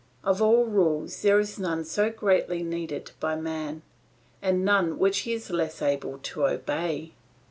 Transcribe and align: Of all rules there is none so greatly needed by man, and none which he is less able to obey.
Of 0.23 0.41
all 0.41 0.65
rules 0.65 1.21
there 1.21 1.39
is 1.39 1.59
none 1.59 1.85
so 1.85 2.09
greatly 2.09 2.63
needed 2.63 3.11
by 3.19 3.35
man, 3.35 3.83
and 4.41 4.65
none 4.65 4.97
which 4.97 5.19
he 5.19 5.33
is 5.33 5.51
less 5.51 5.79
able 5.79 6.17
to 6.23 6.47
obey. 6.47 7.11